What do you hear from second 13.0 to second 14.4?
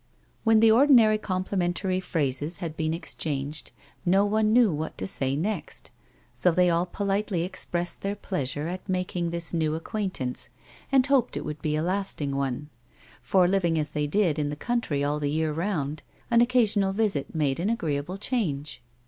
for, living as they did